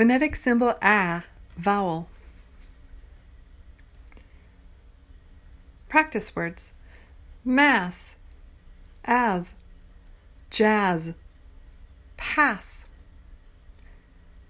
[0.00, 1.24] Phonetic symbol A,
[1.58, 2.08] vowel.
[5.90, 6.72] Practice words.
[7.44, 8.16] Mass,
[9.04, 9.54] as,
[10.48, 11.12] jazz,
[12.16, 12.86] pass,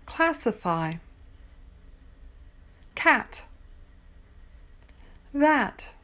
[0.07, 0.93] classify,
[2.95, 3.47] cat,
[5.35, 5.97] that,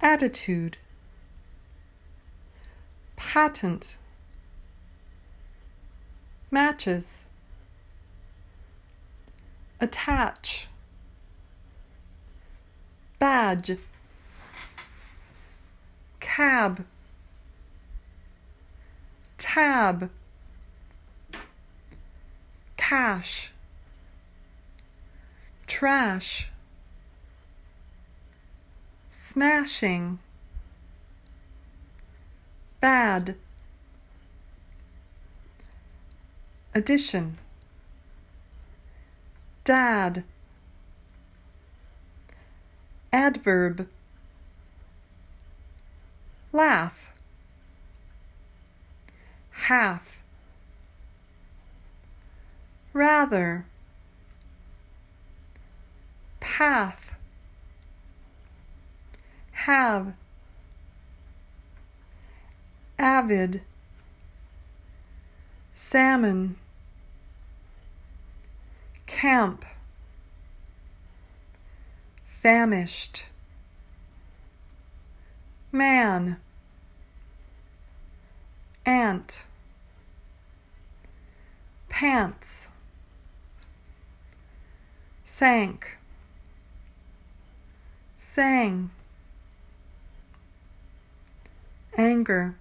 [0.00, 0.78] attitude,
[3.16, 3.98] patent
[6.50, 7.26] matches,
[9.80, 10.68] attach,
[13.18, 13.76] badge,
[16.20, 16.84] cab,
[19.36, 20.10] tab,
[22.76, 23.52] cash,
[25.66, 26.50] trash,
[29.10, 30.18] smashing,
[32.80, 33.36] bad.
[36.78, 37.36] Addition,
[39.64, 40.22] dad,
[43.12, 43.88] adverb,
[46.52, 47.12] laugh,
[49.50, 50.22] half,
[52.92, 53.66] rather,
[56.38, 57.16] path,
[59.52, 60.14] have,
[63.00, 63.62] avid,
[65.74, 66.56] salmon
[69.18, 69.64] camp,
[72.24, 73.26] famished,
[75.72, 76.36] man,
[78.86, 79.44] ant,
[81.88, 82.70] pants,
[85.24, 85.98] sank,
[88.16, 88.88] sang,
[91.96, 92.54] anger,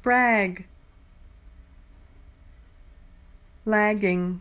[0.00, 0.64] brag
[3.70, 4.40] lagging,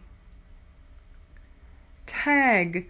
[2.07, 2.89] tag,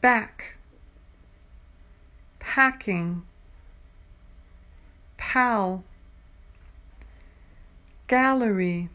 [0.00, 0.54] back,
[2.38, 3.22] packing,
[5.16, 5.82] pal,
[8.06, 8.88] gallery,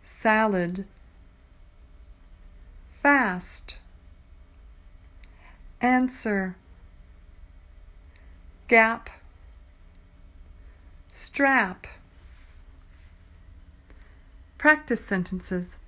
[0.00, 0.86] salad,
[3.02, 3.78] fast,
[5.80, 6.54] answer,
[8.68, 9.10] gap,
[11.10, 11.88] strap.
[14.62, 15.80] Practice sentences.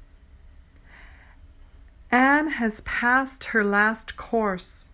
[2.11, 4.89] Anne has passed her last course.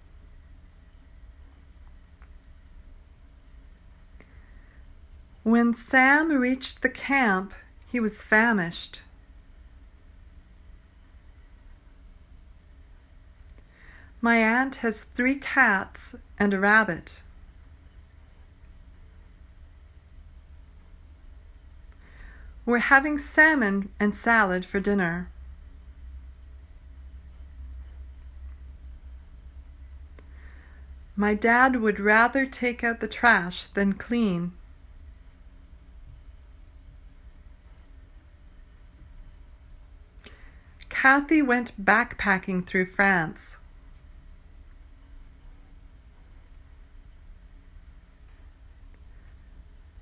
[5.44, 7.54] When Sam reached the camp,
[7.90, 9.00] he was famished.
[14.20, 17.22] My aunt has three cats and a rabbit.
[22.70, 25.28] We're having salmon and salad for dinner.
[31.16, 34.53] My dad would rather take out the trash than clean.
[40.88, 43.56] Kathy went backpacking through France.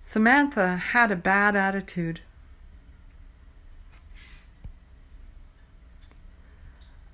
[0.03, 2.21] Samantha had a bad attitude.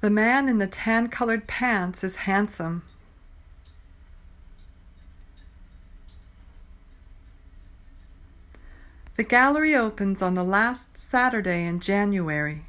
[0.04, 2.82] The man in the tan colored pants is handsome.
[9.16, 12.66] The gallery opens on the last Saturday in January.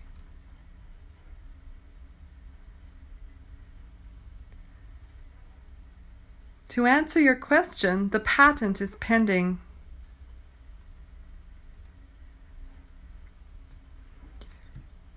[6.69, 9.59] To answer your question, the patent is pending.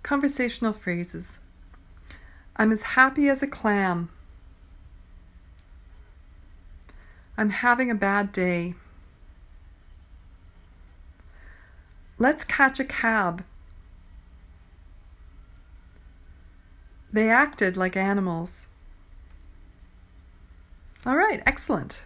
[0.03, 1.39] Conversational phrases.
[2.59, 4.09] I'm as happy as a clam.
[7.37, 8.75] I'm having a bad day.
[12.19, 13.44] Let's catch a cab.
[17.12, 18.67] They acted like animals.
[21.06, 22.05] All right, excellent.